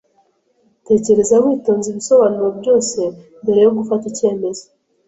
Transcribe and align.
Tekereza 0.87 1.35
witonze 1.43 1.85
ibisobanuro 1.89 2.49
byose, 2.59 2.99
mbere 3.41 3.59
yo 3.65 3.71
gufata 3.77 4.03
icyemezo. 4.11 4.63